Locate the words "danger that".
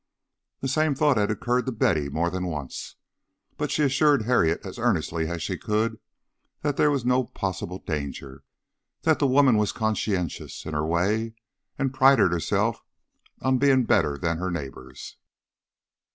7.77-9.19